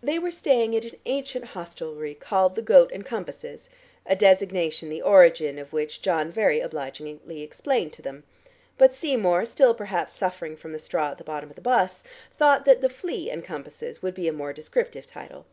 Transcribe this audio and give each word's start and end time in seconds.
They 0.00 0.20
were 0.20 0.30
staying 0.30 0.76
at 0.76 0.84
an 0.84 1.00
ancient 1.04 1.46
hostelry 1.46 2.14
called 2.14 2.54
the 2.54 2.62
"Goat 2.62 2.92
and 2.94 3.04
Compasses," 3.04 3.68
a 4.06 4.14
designation 4.14 4.88
the 4.88 5.02
origin 5.02 5.58
of 5.58 5.72
which 5.72 6.00
John 6.00 6.30
very 6.30 6.60
obligingly 6.60 7.42
explained 7.42 7.92
to 7.94 8.02
them, 8.02 8.22
but 8.78 8.94
Seymour, 8.94 9.44
still 9.46 9.74
perhaps 9.74 10.12
suffering 10.12 10.56
from 10.56 10.70
the 10.70 10.78
straw 10.78 11.10
at 11.10 11.18
the 11.18 11.24
bottom 11.24 11.50
of 11.50 11.56
the 11.56 11.60
'bus, 11.60 12.04
thought 12.38 12.64
that 12.66 12.82
the 12.82 12.88
"Flea 12.88 13.30
and 13.32 13.44
Compasses" 13.44 14.00
would 14.00 14.14
be 14.14 14.28
a 14.28 14.32
more 14.32 14.52
descriptive 14.52 15.06
title. 15.08 15.44